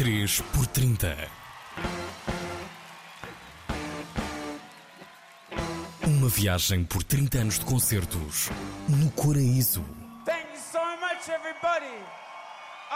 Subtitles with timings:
[0.00, 1.14] 3 por 30
[6.06, 8.48] Uma viagem por 30 anos de concertos
[8.88, 9.84] no Coraíso.
[10.24, 12.00] Thank you so much, everybody.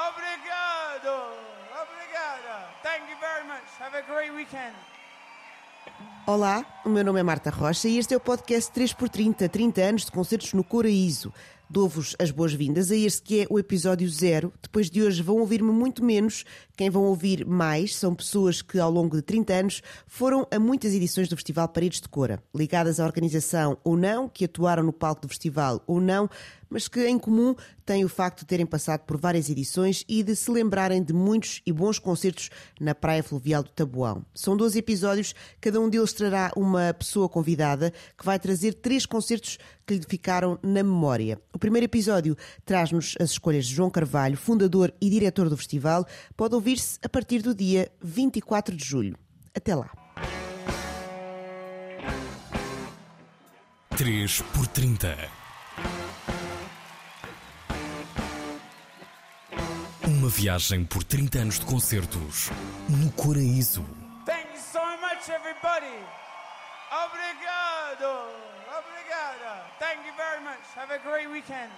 [0.09, 1.29] Obrigado.
[1.83, 2.71] Obrigada.
[2.83, 3.69] Thank you very much.
[3.79, 4.75] Have a great weekend.
[6.27, 10.05] Olá, o meu nome é Marta Rocha e este é o podcast 3x30, 30 anos
[10.07, 11.31] de concertos no Coraíso.
[11.75, 14.53] Dou-vos as boas-vindas a este que é o episódio zero.
[14.63, 16.45] Depois de hoje vão ouvir-me muito menos.
[16.77, 20.95] Quem vão ouvir mais são pessoas que ao longo de 30 anos foram a muitas
[20.95, 25.23] edições do Festival Paredes de Cora, ligadas à organização ou não, que atuaram no palco
[25.23, 26.31] do festival ou não,
[26.75, 27.55] mas que em comum
[27.87, 31.63] têm o facto de terem passado por várias edições e de se lembrarem de muitos
[31.65, 32.51] e bons concertos
[32.81, 34.25] na Praia Fluvial do Tabuão.
[34.35, 39.59] São 12 episódios, cada um deles trará uma pessoa convidada que vai trazer três concertos
[39.87, 41.39] que lhe ficaram na memória.
[41.53, 42.37] O primeiro episódio
[42.67, 46.07] traz-nos as escolhas de João Carvalho, fundador e diretor do festival.
[46.37, 49.17] Pode ouvir-se a partir do dia 24 de julho.
[49.55, 49.91] Até lá.
[53.97, 55.17] 3 por 30
[60.07, 62.51] Uma viagem por 30 anos de concertos
[62.91, 63.87] no Coraíso.
[64.27, 65.97] Thank you so much, everybody.
[67.07, 68.45] Obrigado.
[69.79, 70.61] Thank you very much.
[70.75, 71.71] Have a great weekend.